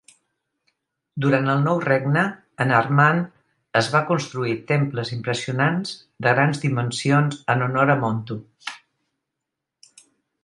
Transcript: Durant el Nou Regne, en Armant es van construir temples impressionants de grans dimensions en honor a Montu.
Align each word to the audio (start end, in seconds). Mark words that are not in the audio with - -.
Durant 1.23 1.49
el 1.53 1.59
Nou 1.65 1.81
Regne, 1.83 2.23
en 2.65 2.73
Armant 2.77 3.19
es 3.81 3.89
van 3.95 4.07
construir 4.07 4.55
temples 4.73 5.11
impressionants 5.17 5.93
de 6.27 6.33
grans 6.39 6.63
dimensions 6.65 7.39
en 7.55 7.63
honor 7.67 7.93
a 7.95 7.97
Montu. 8.05 8.39